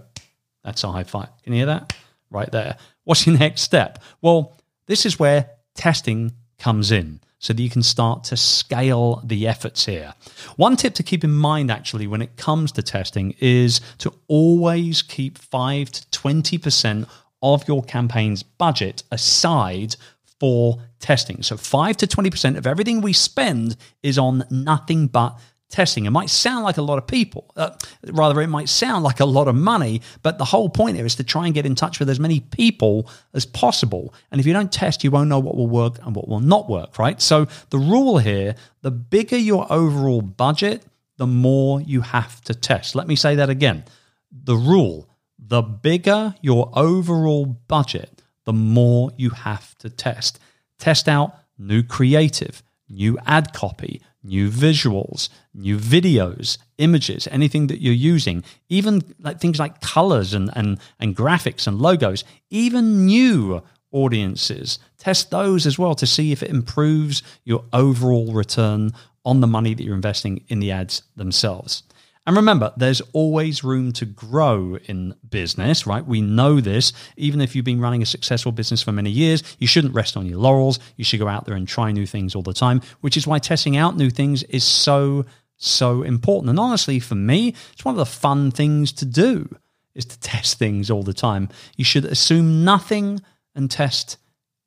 That's 0.63 0.83
a 0.83 0.91
high 0.91 1.03
five. 1.03 1.29
Can 1.43 1.53
you 1.53 1.59
hear 1.59 1.65
that? 1.67 1.93
Right 2.29 2.51
there. 2.51 2.77
What's 3.03 3.25
your 3.27 3.37
next 3.37 3.61
step? 3.61 4.01
Well, 4.21 4.57
this 4.87 5.05
is 5.05 5.19
where 5.19 5.51
testing 5.75 6.33
comes 6.57 6.91
in 6.91 7.19
so 7.39 7.53
that 7.53 7.61
you 7.61 7.69
can 7.69 7.83
start 7.83 8.23
to 8.23 8.35
scale 8.35 9.21
the 9.23 9.47
efforts 9.47 9.85
here. 9.85 10.13
One 10.55 10.75
tip 10.75 10.95
to 10.95 11.03
keep 11.03 11.23
in 11.23 11.33
mind, 11.33 11.69
actually, 11.69 12.07
when 12.07 12.21
it 12.21 12.35
comes 12.35 12.71
to 12.73 12.81
testing 12.81 13.35
is 13.39 13.79
to 13.99 14.11
always 14.27 15.03
keep 15.03 15.37
5 15.37 15.91
to 15.91 16.19
20% 16.19 17.07
of 17.43 17.67
your 17.67 17.83
campaign's 17.83 18.41
budget 18.41 19.03
aside 19.11 19.95
for 20.39 20.79
testing. 20.99 21.43
So 21.43 21.57
5 21.57 21.97
to 21.97 22.07
20% 22.07 22.57
of 22.57 22.65
everything 22.65 23.01
we 23.01 23.13
spend 23.13 23.77
is 24.01 24.17
on 24.17 24.45
nothing 24.49 25.07
but 25.07 25.37
testing. 25.69 26.05
It 26.05 26.11
might 26.11 26.29
sound 26.29 26.63
like 26.63 26.77
a 26.77 26.81
lot 26.81 26.97
of 26.97 27.07
people, 27.07 27.51
uh, 27.55 27.71
rather, 28.05 28.41
it 28.41 28.47
might 28.47 28.69
sound 28.69 29.03
like 29.03 29.19
a 29.19 29.25
lot 29.25 29.47
of 29.47 29.55
money, 29.55 30.01
but 30.23 30.37
the 30.37 30.45
whole 30.45 30.69
point 30.69 30.95
here 30.95 31.05
is 31.05 31.15
to 31.15 31.23
try 31.23 31.45
and 31.45 31.53
get 31.53 31.65
in 31.65 31.75
touch 31.75 31.99
with 31.99 32.09
as 32.09 32.19
many 32.19 32.39
people 32.39 33.09
as 33.33 33.45
possible. 33.45 34.13
And 34.31 34.39
if 34.39 34.47
you 34.47 34.53
don't 34.53 34.71
test, 34.71 35.03
you 35.03 35.11
won't 35.11 35.29
know 35.29 35.39
what 35.39 35.55
will 35.55 35.67
work 35.67 35.99
and 36.05 36.15
what 36.15 36.27
will 36.27 36.39
not 36.39 36.69
work, 36.69 36.97
right? 36.97 37.21
So 37.21 37.47
the 37.69 37.79
rule 37.79 38.17
here 38.17 38.55
the 38.81 38.91
bigger 38.91 39.37
your 39.37 39.71
overall 39.71 40.21
budget, 40.21 40.85
the 41.17 41.27
more 41.27 41.81
you 41.81 42.01
have 42.01 42.39
to 42.41 42.53
test. 42.53 42.95
Let 42.95 43.07
me 43.07 43.17
say 43.17 43.35
that 43.35 43.49
again. 43.49 43.83
The 44.31 44.55
rule 44.55 45.09
the 45.47 45.61
bigger 45.61 46.35
your 46.41 46.71
overall 46.73 47.45
budget, 47.45 48.21
the 48.45 48.53
more 48.53 49.11
you 49.17 49.29
have 49.29 49.77
to 49.79 49.89
test. 49.89 50.39
Test 50.79 51.07
out 51.07 51.35
new 51.57 51.83
creative, 51.83 52.63
new 52.89 53.17
ad 53.25 53.53
copy, 53.53 54.01
new 54.23 54.49
visuals, 54.49 55.29
new 55.53 55.77
videos, 55.77 56.57
images, 56.77 57.27
anything 57.31 57.67
that 57.67 57.81
you're 57.81 57.93
using, 57.93 58.43
even 58.69 59.01
like 59.19 59.39
things 59.39 59.59
like 59.59 59.81
colors 59.81 60.33
and, 60.33 60.49
and, 60.55 60.79
and 60.99 61.15
graphics 61.15 61.67
and 61.67 61.79
logos, 61.79 62.23
even 62.49 63.05
new 63.05 63.61
audiences. 63.91 64.79
Test 64.97 65.31
those 65.31 65.65
as 65.65 65.79
well 65.79 65.95
to 65.95 66.05
see 66.05 66.31
if 66.31 66.43
it 66.43 66.49
improves 66.49 67.23
your 67.45 67.63
overall 67.71 68.33
return 68.33 68.91
on 69.23 69.41
the 69.41 69.47
money 69.47 69.73
that 69.73 69.83
you're 69.83 69.95
investing 69.95 70.43
in 70.47 70.59
the 70.59 70.71
ads 70.71 71.03
themselves. 71.15 71.83
And 72.27 72.35
remember, 72.35 72.73
there's 72.75 72.99
always 73.13 73.63
room 73.63 73.93
to 73.93 74.05
grow 74.05 74.75
in 74.83 75.15
business, 75.29 75.87
right? 75.87 76.05
We 76.05 76.19
know 76.19 76.59
this. 76.59 76.91
Even 77.15 77.39
if 77.39 77.55
you've 77.55 77.63
been 77.63 77.79
running 77.79 78.01
a 78.01 78.05
successful 78.05 78.51
business 78.51 78.83
for 78.83 78.91
many 78.91 79.09
years, 79.09 79.43
you 79.59 79.65
shouldn't 79.65 79.95
rest 79.95 80.17
on 80.17 80.25
your 80.25 80.37
laurels. 80.37 80.77
You 80.97 81.05
should 81.05 81.21
go 81.21 81.29
out 81.29 81.45
there 81.45 81.55
and 81.55 81.65
try 81.65 81.93
new 81.93 82.05
things 82.05 82.35
all 82.35 82.41
the 82.41 82.51
time, 82.51 82.81
which 82.99 83.15
is 83.15 83.25
why 83.25 83.39
testing 83.39 83.77
out 83.77 83.95
new 83.95 84.09
things 84.09 84.43
is 84.43 84.65
so, 84.65 85.25
so 85.55 86.03
important. 86.03 86.49
And 86.49 86.59
honestly, 86.59 86.99
for 86.99 87.15
me, 87.15 87.55
it's 87.71 87.85
one 87.85 87.95
of 87.95 87.97
the 87.97 88.05
fun 88.05 88.51
things 88.51 88.91
to 88.93 89.05
do 89.05 89.49
is 89.95 90.03
to 90.03 90.19
test 90.19 90.59
things 90.59 90.91
all 90.91 91.03
the 91.03 91.13
time. 91.13 91.47
You 91.77 91.85
should 91.85 92.03
assume 92.03 92.65
nothing 92.65 93.21
and 93.55 93.71
test 93.71 94.17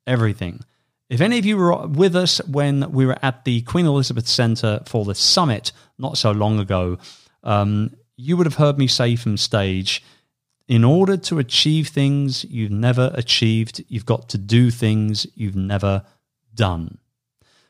everything. 0.07 0.61
If 1.11 1.21
any 1.21 1.37
of 1.37 1.45
you 1.45 1.57
were 1.57 1.85
with 1.85 2.15
us 2.15 2.39
when 2.47 2.91
we 2.91 3.05
were 3.05 3.17
at 3.21 3.45
the 3.45 3.61
Queen 3.61 3.85
Elizabeth 3.85 4.27
Centre 4.27 4.81
for 4.87 5.05
the 5.05 5.13
summit 5.13 5.73
not 5.99 6.17
so 6.17 6.31
long 6.31 6.57
ago, 6.59 6.97
um, 7.43 7.95
you 8.17 8.37
would 8.37 8.45
have 8.45 8.55
heard 8.55 8.77
me 8.77 8.87
say 8.87 9.15
from 9.15 9.37
stage 9.37 10.03
in 10.67 10.83
order 10.85 11.17
to 11.17 11.37
achieve 11.37 11.89
things 11.89 12.45
you've 12.45 12.71
never 12.71 13.11
achieved, 13.13 13.83
you've 13.89 14.05
got 14.05 14.29
to 14.29 14.37
do 14.37 14.71
things 14.71 15.27
you've 15.35 15.55
never 15.55 16.03
done. 16.55 16.97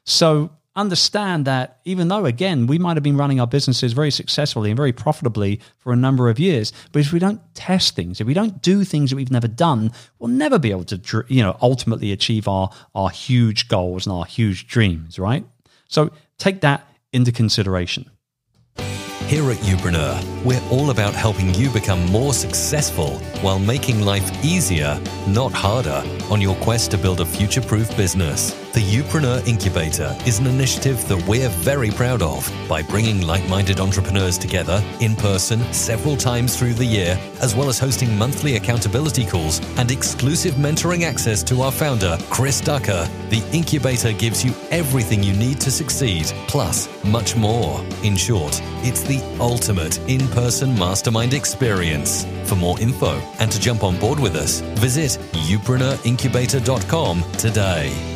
So 0.04 0.52
understand 0.76 1.46
that 1.46 1.80
even 1.84 2.08
though, 2.08 2.26
again, 2.26 2.68
we 2.68 2.78
might 2.78 2.96
have 2.96 3.04
been 3.04 3.18
running 3.18 3.40
our 3.40 3.48
businesses 3.48 3.94
very 3.94 4.12
successfully 4.12 4.70
and 4.70 4.78
very 4.78 4.94
profitably 4.94 5.60
for 5.80 5.92
a 5.92 5.96
number 5.96 6.30
of 6.30 6.40
years, 6.40 6.72
but 6.92 7.00
if 7.00 7.12
we 7.12 7.20
don't 7.20 7.42
test 7.56 7.96
things, 7.96 8.22
if 8.22 8.28
we 8.28 8.34
don't 8.36 8.62
do 8.62 8.84
things 8.84 9.10
that 9.10 9.16
we've 9.16 9.32
never 9.32 9.48
done, 9.48 9.92
we'll 10.20 10.30
never 10.30 10.60
be 10.60 10.72
able 10.72 10.86
to, 10.86 11.26
you 11.28 11.42
know, 11.42 11.58
ultimately 11.62 12.12
achieve 12.12 12.48
our, 12.48 12.70
our 12.94 13.10
huge 13.10 13.68
goals 13.68 14.06
and 14.06 14.16
our 14.16 14.26
huge 14.26 14.68
dreams, 14.68 15.18
right? 15.18 15.44
So 15.88 16.12
take 16.38 16.62
that 16.62 16.88
into 17.12 17.32
consideration. 17.32 18.10
Here 19.32 19.50
at 19.50 19.60
Youpreneur, 19.60 20.44
we're 20.44 20.62
all 20.70 20.90
about 20.90 21.14
helping 21.14 21.54
you 21.54 21.70
become 21.70 22.06
more 22.08 22.34
successful 22.34 23.18
while 23.40 23.60
making 23.60 24.02
life 24.02 24.30
easier, 24.44 25.00
not 25.26 25.54
harder, 25.54 26.04
on 26.30 26.42
your 26.42 26.56
quest 26.56 26.92
to 26.92 26.98
build 26.98 27.22
a 27.22 27.26
future 27.26 27.62
proof 27.62 27.96
business. 27.96 28.52
The 28.74 28.80
Youpreneur 28.80 29.46
Incubator 29.46 30.16
is 30.26 30.40
an 30.40 30.48
initiative 30.48 31.06
that 31.10 31.28
we're 31.28 31.50
very 31.50 31.92
proud 31.92 32.22
of 32.22 32.50
by 32.70 32.82
bringing 32.82 33.20
like 33.20 33.46
minded 33.50 33.82
entrepreneurs 33.82 34.38
together 34.38 34.82
in 35.02 35.14
person 35.18 35.62
several 35.74 36.16
times 36.16 36.58
through 36.58 36.76
the 36.76 36.86
year, 36.86 37.20
as 37.42 37.54
well 37.54 37.68
as 37.68 37.78
hosting 37.78 38.18
monthly 38.18 38.56
accountability 38.56 39.26
calls 39.26 39.60
and 39.78 39.92
exclusive 39.92 40.54
mentoring 40.54 41.04
access 41.04 41.44
to 41.44 41.64
our 41.64 41.72
founder, 41.72 42.18
Chris 42.30 42.62
Ducker. 42.62 43.10
The 43.30 43.44
Incubator 43.52 44.14
gives 44.14 44.46
you 44.46 44.54
everything 44.70 45.22
you 45.22 45.34
need 45.34 45.60
to 45.60 45.70
succeed, 45.70 46.28
plus 46.48 46.88
much 47.04 47.36
more. 47.36 47.84
In 48.04 48.16
short, 48.16 48.62
it's 48.84 49.04
the 49.04 49.22
ultimate 49.42 50.00
in 50.10 50.26
person 50.30 50.74
mastermind 50.80 51.34
experience. 51.34 52.26
For 52.46 52.56
more 52.56 52.80
info 52.80 53.20
and 53.40 53.52
to 53.52 53.60
jump 53.60 53.84
on 53.84 54.00
board 54.00 54.18
with 54.18 54.38
us, 54.38 54.62
visit 54.80 55.20
youpreneurincubator.com 55.34 57.24
today. 57.34 58.11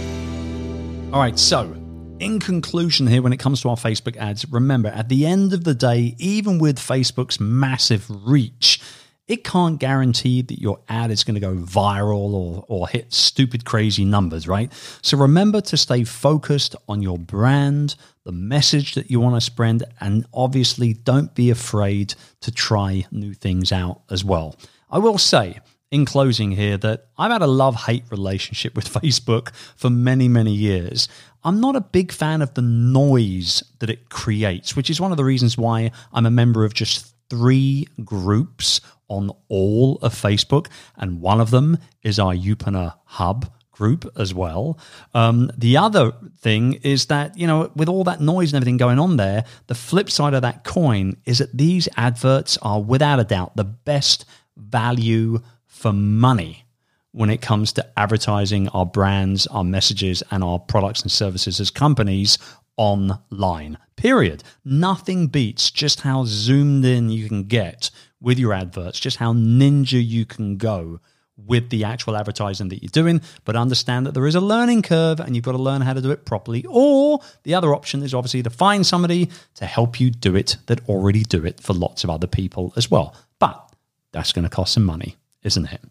All 1.16 1.22
right, 1.22 1.40
so 1.40 1.72
in 2.20 2.42
conclusion, 2.42 3.08
here, 3.08 3.22
when 3.22 3.32
it 3.32 3.38
comes 3.38 3.62
to 3.62 3.70
our 3.70 3.78
Facebook 3.78 4.18
ads, 4.18 4.52
remember 4.52 4.90
at 4.90 5.08
the 5.08 5.26
end 5.26 5.54
of 5.54 5.64
the 5.64 5.74
day, 5.74 6.14
even 6.20 6.60
with 6.60 6.78
Facebook's 6.78 7.40
massive 7.40 8.06
reach, 8.28 8.82
it 9.26 9.46
can't 9.46 9.80
guarantee 9.80 10.42
that 10.42 10.60
your 10.60 10.82
ad 10.90 11.12
is 11.12 11.24
going 11.24 11.36
to 11.36 11.40
go 11.40 11.56
viral 11.56 12.34
or, 12.34 12.66
or 12.68 12.90
hit 12.90 13.14
stupid, 13.14 13.64
crazy 13.64 14.04
numbers, 14.04 14.46
right? 14.46 14.74
So 15.02 15.18
remember 15.18 15.62
to 15.62 15.78
stay 15.78 16.04
focused 16.04 16.76
on 16.90 17.02
your 17.02 17.18
brand, 17.18 17.96
the 18.26 18.34
message 18.34 18.96
that 18.96 19.10
you 19.10 19.22
want 19.22 19.38
to 19.38 19.42
spread, 19.42 19.84
and 20.02 20.26
obviously 20.34 20.96
don't 20.96 21.34
be 21.34 21.50
afraid 21.50 22.14
to 22.42 22.52
try 22.52 23.06
new 23.10 23.34
things 23.34 23.72
out 23.72 24.02
as 24.10 24.26
well. 24.26 24.58
I 24.92 24.98
will 24.98 25.18
say, 25.18 25.62
in 25.96 26.06
closing 26.06 26.52
here 26.52 26.78
that 26.78 27.08
I've 27.18 27.32
had 27.32 27.42
a 27.42 27.48
love 27.48 27.75
hate 27.75 28.04
relationship 28.12 28.75
with 28.75 28.94
Facebook 29.02 29.56
for 29.75 29.90
many, 29.90 30.28
many 30.28 30.54
years. 30.54 31.08
I'm 31.44 31.62
not 31.62 31.75
a 31.75 31.82
big 31.82 32.12
fan 32.12 32.42
of 32.42 32.54
the 32.54 32.62
noise 32.62 33.64
that 33.80 33.90
it 33.90 34.10
creates, 34.10 34.75
which 34.75 34.90
is 34.90 35.00
one 35.00 35.12
of 35.12 35.18
the 35.18 35.24
reasons 35.24 35.58
why 35.58 35.92
I'm 36.12 36.25
a 36.25 36.32
member 36.32 36.66
of 36.66 36.74
just 36.74 37.16
three 37.30 37.88
groups 38.04 38.82
on 39.08 39.32
all 39.48 39.98
of 40.02 40.14
Facebook. 40.14 40.68
And 40.98 41.22
one 41.22 41.40
of 41.40 41.52
them 41.52 41.78
is 42.04 42.20
our 42.20 42.34
Youpreneur 42.34 42.94
Hub 43.06 43.50
group 43.72 44.12
as 44.18 44.34
well. 44.34 44.78
Um, 45.14 45.50
the 45.58 45.78
other 45.78 46.12
thing 46.40 46.74
is 46.84 47.06
that, 47.06 47.38
you 47.38 47.48
know, 47.48 47.72
with 47.75 47.88
all 47.88 48.04
that 48.06 48.20
noise 48.20 48.52
and 48.52 48.58
everything 48.58 48.78
going 48.78 49.00
on 49.00 49.18
there, 49.18 49.46
the 49.68 49.75
flip 49.75 50.10
side 50.10 50.34
of 50.34 50.42
that 50.42 50.64
coin 50.64 51.18
is 51.25 51.38
that 51.38 51.56
these 51.56 51.88
adverts 51.96 52.58
are 52.62 52.82
without 52.82 53.20
a 53.20 53.24
doubt 53.24 53.56
the 53.56 53.64
best 53.64 54.25
value 54.58 55.42
for 55.75 55.91
money 55.94 56.65
when 57.12 57.29
it 57.29 57.41
comes 57.41 57.74
to 57.74 58.00
advertising 58.00 58.67
our 58.70 58.86
brands, 58.86 59.46
our 59.48 59.63
messages, 59.63 60.24
and 60.32 60.44
our 60.44 60.60
products 60.60 61.01
and 61.01 61.12
services 61.12 61.60
as 61.60 61.70
companies 61.70 62.38
online. 62.77 63.77
Period. 63.96 64.44
Nothing 64.63 65.27
beats 65.27 65.72
just 65.72 66.01
how 66.01 66.24
zoomed 66.25 66.86
in 66.86 67.10
you 67.10 67.27
can 67.27 67.44
get 67.44 67.89
with 68.20 68.39
your 68.39 68.53
adverts, 68.53 69.00
just 69.00 69.17
how 69.17 69.34
ninja 69.34 70.03
you 70.05 70.25
can 70.25 70.58
go 70.58 71.00
with 71.38 71.70
the 71.70 71.84
actual 71.84 72.15
advertising 72.15 72.70
that 72.70 72.82
you're 72.82 72.89
doing, 72.89 73.22
but 73.44 73.58
understand 73.58 74.05
that 74.05 74.13
there 74.13 74.25
is 74.25 74.36
a 74.36 74.41
learning 74.41 74.82
curve 74.82 75.20
and 75.20 75.36
you've 75.36 75.44
got 75.44 75.51
to 75.51 75.58
learn 75.58 75.82
how 75.82 75.94
to 75.94 76.01
do 76.01 76.12
it 76.12 76.25
properly. 76.25 76.65
Or 76.67 77.20
the 77.44 77.53
other 77.53 77.75
option 77.75 78.03
is 78.03 78.13
obviously 78.13 78.44
to 78.44 78.50
find 78.50 78.86
somebody 78.86 79.29
to 79.55 79.65
help 79.65 80.00
you 80.00 80.10
do 80.10 80.36
it 80.36 80.58
that 80.67 80.88
already 80.88 81.24
do 81.24 81.46
it 81.46 81.60
for 81.60 81.74
lots 81.74 82.03
of 82.05 82.10
other 82.10 82.27
people 82.27 82.74
as 82.77 82.89
well. 82.89 83.13
But 83.39 83.74
that's 84.12 84.32
going 84.32 84.44
to 84.44 84.50
cost 84.50 84.74
some 84.74 84.86
money, 84.86 85.17
isn't 85.46 85.72
it? 85.72 85.82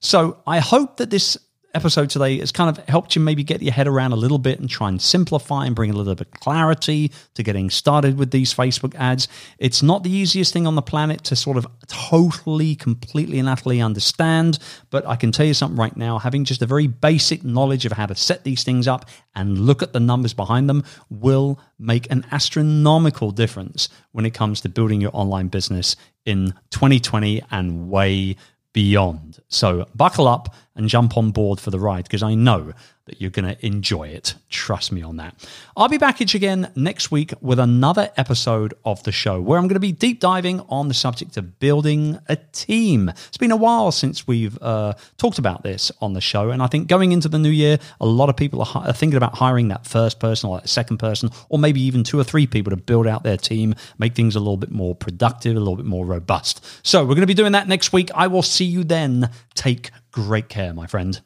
So 0.00 0.38
I 0.46 0.60
hope 0.60 0.96
that 0.96 1.10
this 1.10 1.36
episode 1.74 2.10
today 2.10 2.38
has 2.38 2.50
kind 2.50 2.68
of 2.76 2.84
helped 2.88 3.14
you 3.14 3.22
maybe 3.22 3.44
get 3.44 3.62
your 3.62 3.72
head 3.72 3.86
around 3.86 4.12
a 4.12 4.16
little 4.16 4.38
bit 4.38 4.58
and 4.58 4.68
try 4.68 4.88
and 4.88 5.00
simplify 5.00 5.66
and 5.66 5.76
bring 5.76 5.90
a 5.90 5.92
little 5.92 6.14
bit 6.14 6.26
of 6.26 6.40
clarity 6.40 7.12
to 7.34 7.42
getting 7.42 7.70
started 7.70 8.18
with 8.18 8.30
these 8.30 8.52
Facebook 8.52 8.94
ads. 8.96 9.28
It's 9.58 9.82
not 9.82 10.02
the 10.02 10.10
easiest 10.10 10.52
thing 10.52 10.66
on 10.66 10.74
the 10.74 10.82
planet 10.82 11.24
to 11.24 11.36
sort 11.36 11.56
of 11.56 11.66
totally, 11.86 12.74
completely, 12.74 13.38
and 13.38 13.48
utterly 13.48 13.80
understand, 13.80 14.58
but 14.90 15.06
I 15.06 15.16
can 15.16 15.32
tell 15.32 15.46
you 15.46 15.54
something 15.54 15.78
right 15.78 15.96
now 15.96 16.18
having 16.18 16.44
just 16.44 16.62
a 16.62 16.66
very 16.66 16.86
basic 16.86 17.44
knowledge 17.44 17.86
of 17.86 17.92
how 17.92 18.06
to 18.06 18.14
set 18.14 18.44
these 18.44 18.64
things 18.64 18.88
up 18.88 19.06
and 19.34 19.58
look 19.58 19.82
at 19.82 19.92
the 19.92 20.00
numbers 20.00 20.34
behind 20.34 20.68
them 20.68 20.84
will 21.08 21.60
make 21.78 22.10
an 22.10 22.26
astronomical 22.32 23.30
difference 23.30 23.88
when 24.12 24.26
it 24.26 24.34
comes 24.34 24.60
to 24.60 24.68
building 24.68 25.00
your 25.00 25.10
online 25.14 25.48
business 25.48 25.96
in 26.26 26.52
2020 26.70 27.42
and 27.50 27.88
way 27.88 28.36
beyond. 28.72 29.38
So 29.48 29.86
buckle 29.94 30.28
up 30.28 30.54
and 30.74 30.88
jump 30.88 31.16
on 31.16 31.30
board 31.30 31.60
for 31.60 31.70
the 31.70 31.78
ride 31.78 32.04
because 32.04 32.22
I 32.22 32.34
know 32.34 32.72
that 33.10 33.20
you're 33.20 33.30
going 33.30 33.56
to 33.56 33.66
enjoy 33.66 34.06
it. 34.06 34.34
Trust 34.50 34.92
me 34.92 35.02
on 35.02 35.16
that. 35.16 35.34
I'll 35.76 35.88
be 35.88 35.98
back 35.98 36.20
again 36.20 36.70
next 36.76 37.10
week 37.10 37.32
with 37.40 37.58
another 37.58 38.10
episode 38.16 38.72
of 38.84 39.02
the 39.02 39.10
show 39.10 39.40
where 39.40 39.58
I'm 39.58 39.64
going 39.64 39.74
to 39.74 39.80
be 39.80 39.90
deep 39.90 40.20
diving 40.20 40.60
on 40.68 40.86
the 40.86 40.94
subject 40.94 41.36
of 41.36 41.58
building 41.58 42.20
a 42.28 42.36
team. 42.36 43.08
It's 43.08 43.36
been 43.36 43.50
a 43.50 43.56
while 43.56 43.90
since 43.90 44.28
we've 44.28 44.56
uh, 44.62 44.94
talked 45.18 45.38
about 45.38 45.64
this 45.64 45.90
on 46.00 46.12
the 46.12 46.20
show, 46.20 46.50
and 46.50 46.62
I 46.62 46.68
think 46.68 46.86
going 46.86 47.10
into 47.10 47.28
the 47.28 47.38
new 47.38 47.50
year, 47.50 47.78
a 48.00 48.06
lot 48.06 48.28
of 48.28 48.36
people 48.36 48.62
are, 48.62 48.92
thinking 48.92 49.16
about 49.16 49.34
hiring 49.34 49.68
that 49.68 49.86
first 49.86 50.20
person 50.20 50.48
or 50.48 50.60
that 50.60 50.68
second 50.68 50.98
person, 50.98 51.30
or 51.48 51.58
maybe 51.58 51.80
even 51.80 52.04
two 52.04 52.18
or 52.18 52.24
three 52.24 52.46
people 52.46 52.70
to 52.70 52.76
build 52.76 53.08
out 53.08 53.24
their 53.24 53.36
team, 53.36 53.74
make 53.98 54.14
things 54.14 54.36
a 54.36 54.38
little 54.38 54.56
bit 54.56 54.70
more 54.70 54.94
productive, 54.94 55.56
a 55.56 55.58
little 55.58 55.76
bit 55.76 55.86
more 55.86 56.06
robust. 56.06 56.64
So 56.86 57.00
we're 57.02 57.14
going 57.14 57.22
to 57.22 57.26
be 57.26 57.34
doing 57.34 57.52
that 57.52 57.66
next 57.66 57.92
week. 57.92 58.10
I 58.14 58.28
will 58.28 58.42
see 58.42 58.66
you 58.66 58.84
then. 58.84 59.30
Take 59.54 59.90
great 60.12 60.48
care, 60.48 60.72
my 60.72 60.86
friend. 60.86 61.20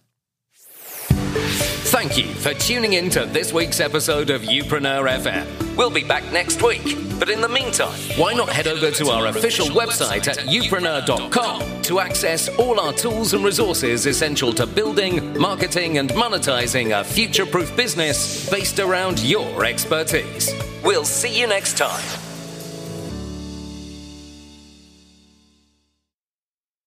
Thank 2.05 2.19
you 2.19 2.35
for 2.35 2.53
tuning 2.53 2.93
in 2.93 3.09
to 3.11 3.25
this 3.25 3.51
week's 3.51 3.81
episode 3.81 4.29
of 4.29 4.43
Youpreneur 4.43 5.09
FM. 5.09 5.75
We'll 5.75 5.89
be 5.89 6.05
back 6.05 6.23
next 6.35 6.63
week, 6.63 6.83
but 7.19 7.31
in 7.31 7.41
the 7.41 7.49
meantime, 7.49 7.99
why 8.19 8.35
not 8.35 8.51
head 8.51 8.67
over 8.67 8.91
to 8.91 9.09
our 9.09 9.29
official 9.29 9.69
website 9.69 10.29
at 10.29 10.37
youpreneur.com 10.41 11.81
to 11.81 12.01
access 12.01 12.51
all 12.59 12.79
our 12.79 12.93
tools 12.93 13.33
and 13.33 13.43
resources 13.43 14.05
essential 14.05 14.53
to 14.53 14.67
building, 14.67 15.33
marketing, 15.39 15.97
and 15.97 16.11
monetizing 16.11 17.01
a 17.01 17.03
future 17.03 17.47
proof 17.47 17.75
business 17.75 18.51
based 18.51 18.81
around 18.81 19.21
your 19.21 19.65
expertise. 19.65 20.53
We'll 20.85 21.07
see 21.07 21.41
you 21.41 21.47
next 21.47 21.79
time. 21.79 22.34